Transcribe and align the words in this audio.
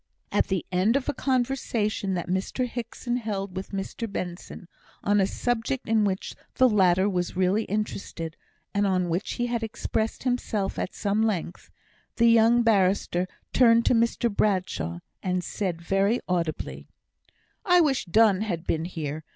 At 0.31 0.47
the 0.47 0.65
end 0.71 0.95
of 0.95 1.07
a 1.07 1.13
conversation 1.13 2.15
that 2.15 2.27
Mr 2.27 2.67
Hickson 2.67 3.17
held 3.17 3.55
with 3.55 3.69
Mr 3.69 4.11
Benson, 4.11 4.67
on 5.03 5.21
a 5.21 5.27
subject 5.27 5.87
in 5.87 6.05
which 6.05 6.33
the 6.55 6.67
latter 6.67 7.07
was 7.07 7.35
really 7.35 7.65
interested, 7.65 8.35
and 8.73 8.87
on 8.87 9.09
which 9.09 9.33
he 9.33 9.45
had 9.45 9.61
expressed 9.61 10.23
himself 10.23 10.79
at 10.79 10.95
some 10.95 11.21
length, 11.21 11.69
the 12.15 12.25
young 12.31 12.63
barrister 12.63 13.27
turned 13.53 13.85
to 13.85 13.93
Mr 13.93 14.35
Bradshaw, 14.35 15.01
and 15.21 15.43
said 15.43 15.79
very 15.83 16.19
audibly, 16.27 16.87
"I 17.63 17.79
wish 17.79 18.05
Donne 18.05 18.41
had 18.41 18.65
been 18.65 18.85
here. 18.85 19.23